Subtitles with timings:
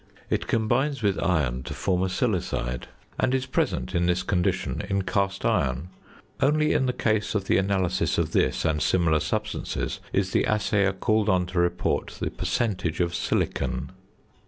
[0.31, 2.85] It combines with iron to form a silicide;
[3.19, 5.89] and is present in this condition in cast iron.
[6.41, 10.93] Only in the case of the analysis of this and similar substances is the assayer
[10.93, 13.91] called on to report the percentage of silicon.